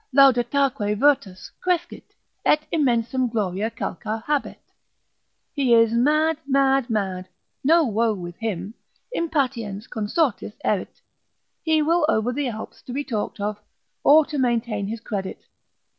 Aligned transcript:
———laudataque 0.13 0.97
virtus 0.97 1.51
Crescit, 1.63 2.15
et 2.43 2.59
immensum 2.73 3.29
gloria 3.29 3.69
calcar 3.69 4.23
habet. 4.25 4.57
he 5.53 5.75
is 5.75 5.93
mad, 5.93 6.39
mad, 6.47 6.89
mad, 6.89 7.27
no 7.63 7.83
woe 7.85 8.11
with 8.15 8.35
him:—impatiens 8.37 9.87
consortis 9.87 10.53
erit, 10.65 11.01
he 11.61 11.83
will 11.83 12.03
over 12.09 12.33
the 12.33 12.47
Alps 12.47 12.81
to 12.81 12.91
be 12.91 13.03
talked 13.03 13.39
of, 13.39 13.59
or 14.03 14.25
to 14.25 14.39
maintain 14.39 14.87
his 14.87 14.99
credit. 15.01 15.43